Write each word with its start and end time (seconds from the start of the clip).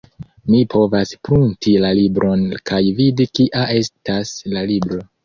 Mi 0.51 0.59
povas 0.73 1.11
prunti 1.27 1.73
la 1.83 1.91
libron 1.99 2.45
kaj 2.71 2.79
vidi 3.01 3.29
kia 3.41 3.67
estas 3.83 4.33
la 4.57 4.65
libro. 4.73 5.01